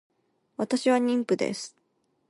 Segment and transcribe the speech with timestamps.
[0.57, 1.77] 私は妊婦です